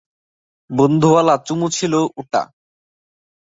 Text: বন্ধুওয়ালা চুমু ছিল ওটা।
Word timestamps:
বন্ধুওয়ালা 0.69 1.35
চুমু 1.45 1.67
ছিল 1.77 1.93
ওটা। 2.17 2.41